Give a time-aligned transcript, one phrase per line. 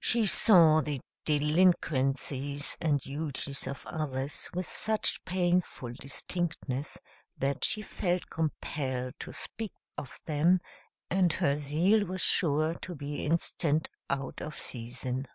[0.00, 6.98] She saw the delinquencies and duties of others with such painful distinctness
[7.38, 10.58] that she felt compelled to speak of them;
[11.08, 15.28] and her zeal was sure to be instant out of season.